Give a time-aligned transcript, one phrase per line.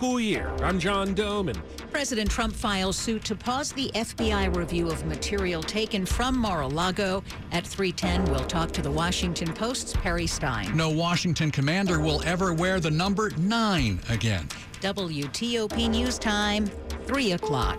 [0.00, 0.50] School year.
[0.62, 1.60] I'm John Domen.
[1.90, 7.22] President Trump files suit to pause the FBI review of material taken from Mar-a-Lago.
[7.52, 10.74] At 310, we'll talk to the Washington Post's Perry Stein.
[10.74, 14.48] No Washington commander will ever wear the number nine again.
[14.80, 16.64] WTOP News Time,
[17.04, 17.78] 3 o'clock.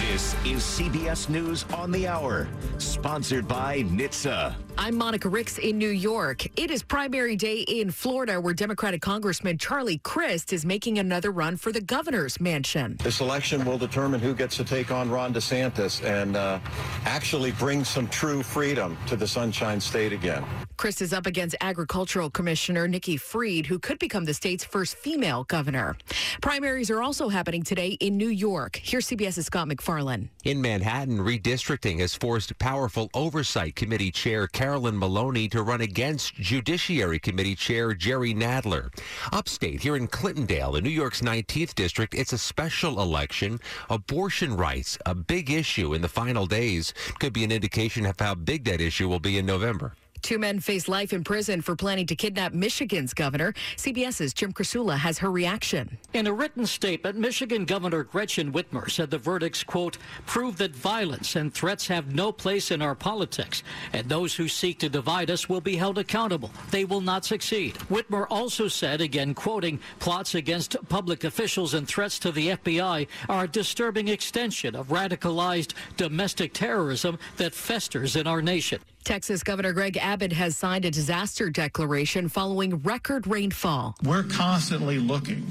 [0.00, 4.56] This is CBS News on the Hour, sponsored by NHTSA.
[4.82, 6.46] I'm Monica Ricks in New York.
[6.58, 11.58] It is primary day in Florida, where Democratic Congressman Charlie Crist is making another run
[11.58, 12.96] for the governor's mansion.
[13.02, 16.60] This election will determine who gets to take on Ron DeSantis and uh,
[17.04, 20.46] actually bring some true freedom to the Sunshine State again.
[20.78, 25.44] Crist is up against Agricultural Commissioner Nikki Fried, who could become the state's first female
[25.44, 25.94] governor.
[26.40, 28.80] Primaries are also happening today in New York.
[28.82, 30.30] Here's CBS's Scott MacFarlane.
[30.44, 37.18] In Manhattan, redistricting has forced powerful Oversight Committee Chair Carolyn Maloney to run against Judiciary
[37.18, 38.94] Committee Chair Jerry Nadler.
[39.32, 43.58] Upstate, here in Clintondale, in New York's 19th district, it's a special election.
[43.90, 48.36] Abortion rights, a big issue in the final days, could be an indication of how
[48.36, 49.92] big that issue will be in November.
[50.22, 53.54] Two men face life in prison for planning to kidnap Michigan's governor.
[53.76, 55.98] CBS's Jim Krasula has her reaction.
[56.12, 61.36] In a written statement, Michigan Governor Gretchen Whitmer said the verdicts, quote, prove that violence
[61.36, 65.48] and threats have no place in our politics, and those who seek to divide us
[65.48, 66.50] will be held accountable.
[66.70, 67.74] They will not succeed.
[67.90, 73.44] Whitmer also said, again quoting, plots against public officials and threats to the FBI are
[73.44, 78.80] a disturbing extension of radicalized domestic terrorism that festers in our nation.
[79.04, 83.96] Texas Governor Greg Abbott has signed a disaster declaration following record rainfall.
[84.02, 85.46] We're constantly looking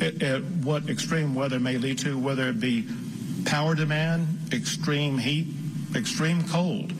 [0.00, 2.86] at, at, what extreme weather may lead to, whether it be
[3.44, 5.48] power demand, extreme heat,
[5.94, 6.92] extreme cold,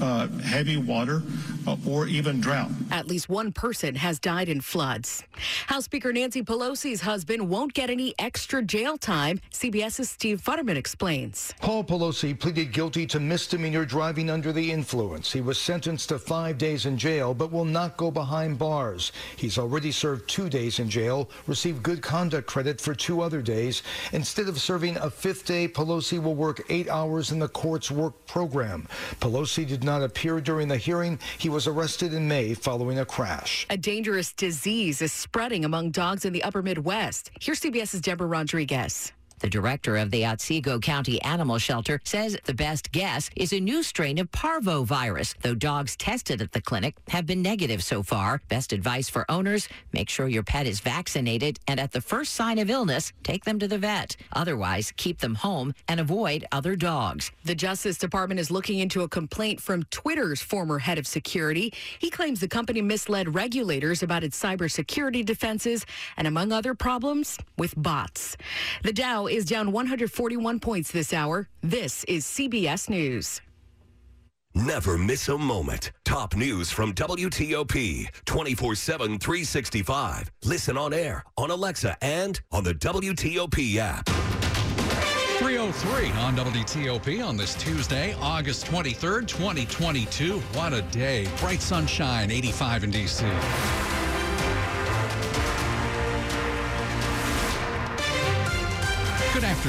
[0.00, 1.22] uh, heavy water,
[1.66, 2.70] Uh, or even drought.
[2.90, 5.22] At least one person has died in floods.
[5.66, 9.40] House Speaker Nancy Pelosi's husband won't get any extra jail time.
[9.52, 11.52] CBS's Steve Futterman explains.
[11.60, 15.30] Paul Pelosi pleaded guilty to misdemeanor driving under the influence.
[15.32, 19.12] He was sentenced to five days in jail, but will not go behind bars.
[19.36, 23.82] He's already served two days in jail, received good conduct credit for two other days.
[24.12, 28.14] Instead of serving a fifth day, Pelosi will work eight hours in the court's work
[28.26, 28.88] program.
[29.20, 31.18] Pelosi did not appear during the hearing.
[31.38, 33.66] He was arrested in May following a crash.
[33.70, 37.30] A dangerous disease is spreading among dogs in the upper Midwest.
[37.40, 39.12] Here's CBS's Deborah Rodriguez.
[39.40, 43.82] The director of the Otsego County Animal Shelter says the best guess is a new
[43.82, 48.42] strain of parvovirus, though dogs tested at the clinic have been negative so far.
[48.48, 52.58] Best advice for owners make sure your pet is vaccinated, and at the first sign
[52.58, 54.14] of illness, take them to the vet.
[54.32, 57.32] Otherwise, keep them home and avoid other dogs.
[57.44, 61.72] The Justice Department is looking into a complaint from Twitter's former head of security.
[61.98, 65.86] He claims the company misled regulators about its cybersecurity defenses
[66.18, 68.36] and, among other problems, with bots.
[68.82, 71.48] The Dow is down 141 points this hour.
[71.62, 73.40] This is CBS News.
[74.54, 75.92] Never miss a moment.
[76.04, 80.30] Top news from WTOP 24 7, 365.
[80.44, 84.08] Listen on air, on Alexa, and on the WTOP app.
[85.38, 90.38] 303 on WTOP on this Tuesday, August 23rd, 2022.
[90.38, 91.26] What a day.
[91.38, 93.24] Bright sunshine, 85 in D.C.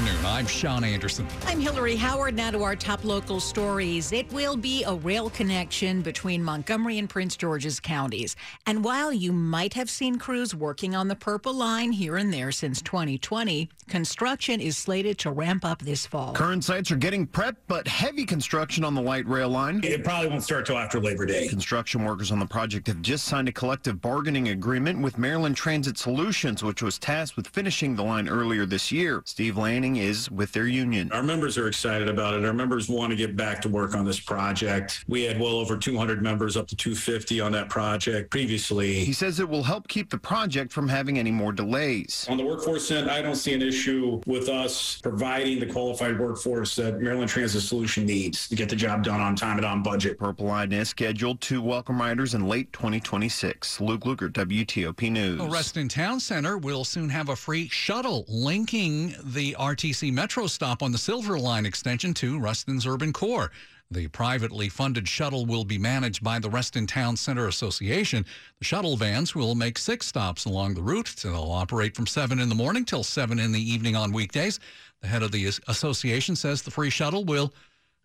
[0.01, 0.25] afternoon.
[0.25, 1.27] I'm Sean Anderson.
[1.45, 2.35] I'm Hillary Howard.
[2.35, 4.11] Now to our top local stories.
[4.11, 8.35] It will be a rail connection between Montgomery and Prince George's counties.
[8.65, 12.51] And while you might have seen crews working on the Purple Line here and there
[12.51, 16.33] since 2020, construction is slated to ramp up this fall.
[16.33, 19.81] Current sites are getting prepped, but heavy construction on the light rail line.
[19.83, 21.47] It probably won't start till after Labor Day.
[21.47, 25.97] Construction workers on the project have just signed a collective bargaining agreement with Maryland Transit
[25.97, 29.21] Solutions, which was tasked with finishing the line earlier this year.
[29.25, 31.11] Steve Lanning is with their union.
[31.11, 32.45] Our members are excited about it.
[32.45, 35.03] Our members want to get back to work on this project.
[35.07, 39.03] We had well over 200 members, up to 250 on that project previously.
[39.03, 42.25] He says it will help keep the project from having any more delays.
[42.29, 46.75] On the workforce end, I don't see an issue with us providing the qualified workforce
[46.75, 50.17] that Maryland Transit Solution needs to get the job done on time and on budget.
[50.17, 53.81] Purple Line is scheduled to welcome riders in late 2026.
[53.81, 55.39] Luke Lukert, WTOP News.
[55.39, 60.83] Well, Reston Town Center will soon have a free shuttle linking the RTC Metro stop
[60.83, 63.51] on the Silver Line extension to Reston's urban core.
[63.89, 68.23] The privately funded shuttle will be managed by the Reston Town Center Association.
[68.59, 71.15] The shuttle vans will make six stops along the route.
[71.23, 74.59] They'll operate from 7 in the morning till 7 in the evening on weekdays.
[75.01, 77.51] The head of the association says the free shuttle will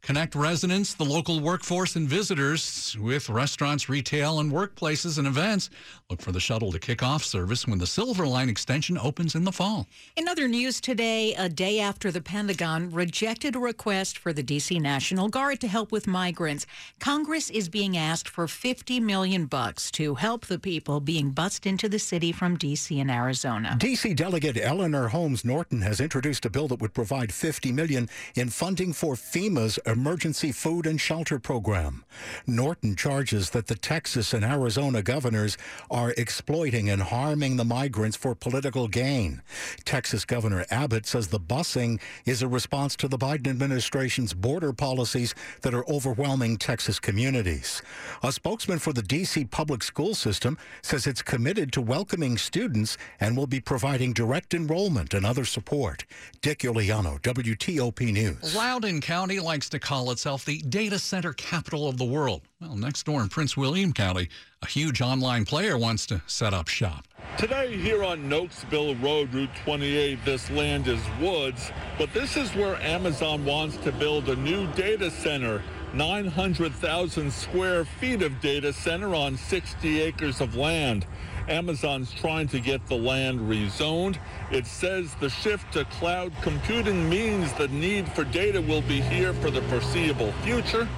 [0.06, 5.68] Connect residents, the local workforce, and visitors with restaurants, retail, and workplaces and events.
[6.08, 9.42] Look for the shuttle to kick off service when the Silver Line extension opens in
[9.42, 9.88] the fall.
[10.14, 14.78] In other news today, a day after the Pentagon rejected a request for the D.C.
[14.78, 16.66] National Guard to help with migrants,
[17.00, 21.88] Congress is being asked for 50 million bucks to help the people being bussed into
[21.88, 23.00] the city from D.C.
[23.00, 23.74] and Arizona.
[23.76, 24.14] D.C.
[24.14, 28.92] Delegate Eleanor Holmes Norton has introduced a bill that would provide 50 million in funding
[28.92, 32.04] for FEMA's Emergency Food and Shelter Program.
[32.46, 35.56] Norton charges that the Texas and Arizona governors
[35.90, 39.40] are exploiting and harming the migrants for political gain.
[39.86, 45.34] Texas Governor Abbott says the busing is a response to the Biden administration's border policies
[45.62, 47.80] that are overwhelming Texas communities.
[48.22, 49.46] A spokesman for the D.C.
[49.46, 55.14] public school system says it's committed to welcoming students and will be providing direct enrollment
[55.14, 56.04] and other support.
[56.42, 58.54] Dick Uliano, WTOP News.
[58.54, 62.42] Loudoun County likes to call itself the data center capital of the world.
[62.60, 64.28] Well, next door in Prince William County,
[64.60, 67.06] a huge online player wants to set up shop.
[67.38, 72.74] Today here on Nokesville Road, Route 28, this land is woods, but this is where
[72.82, 75.62] Amazon wants to build a new data center.
[75.94, 81.06] 900,000 square feet of data center on 60 acres of land.
[81.48, 84.18] Amazon's trying to get the land rezoned.
[84.50, 89.32] It says the shift to cloud computing means the need for data will be here
[89.34, 90.88] for the foreseeable future.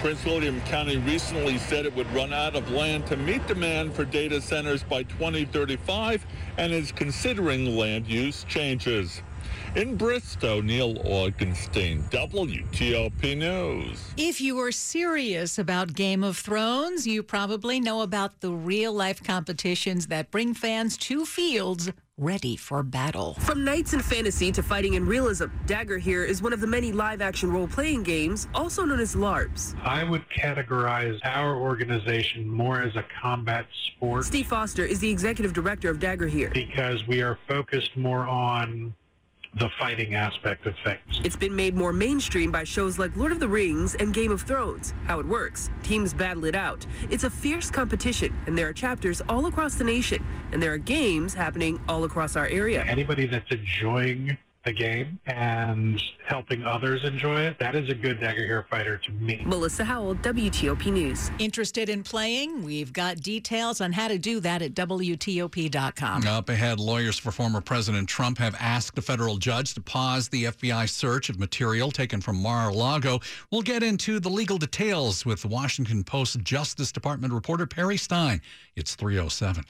[0.00, 4.04] Prince William County recently said it would run out of land to meet demand for
[4.04, 6.24] data centers by 2035
[6.56, 9.22] and is considering land use changes.
[9.76, 14.12] In Bristow, Neil Augenstein, WTOP News.
[14.16, 19.22] If you are serious about Game of Thrones, you probably know about the real life
[19.22, 23.34] competitions that bring fans to fields ready for battle.
[23.34, 27.22] From knights in fantasy to fighting in realism, Dagorhir is one of the many live
[27.22, 29.78] action role playing games, also known as LARPs.
[29.84, 34.24] I would categorize our organization more as a combat sport.
[34.24, 36.52] Steve Foster is the executive director of Dagorhir.
[36.52, 38.94] Because we are focused more on
[39.54, 41.20] the fighting aspect of things.
[41.24, 44.42] It's been made more mainstream by shows like Lord of the Rings and Game of
[44.42, 44.94] Thrones.
[45.06, 46.86] How it works teams battle it out.
[47.10, 50.78] It's a fierce competition, and there are chapters all across the nation, and there are
[50.78, 52.84] games happening all across our area.
[52.84, 58.68] Anybody that's enjoying the game and helping others enjoy it, that is a good Dagorhir
[58.68, 59.42] fighter to me.
[59.46, 61.30] Melissa Howell, WTOP News.
[61.38, 62.62] Interested in playing?
[62.62, 66.26] We've got details on how to do that at WTOP.com.
[66.26, 70.44] Up ahead, lawyers for former President Trump have asked a federal judge to pause the
[70.44, 73.20] FBI search of material taken from Mar-a-Lago.
[73.50, 78.40] We'll get into the legal details with Washington Post Justice Department reporter Perry Stein.
[78.76, 79.64] It's 307.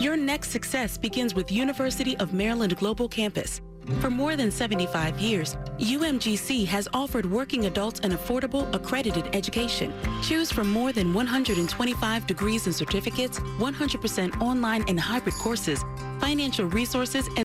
[0.00, 3.60] Your next success begins with University of Maryland Global Campus.
[4.00, 9.92] For more than 75 years, UMGC has offered working adults an affordable, accredited education.
[10.22, 15.84] Choose from more than 125 degrees and certificates, 100% online and hybrid courses,
[16.18, 17.32] financial resources, and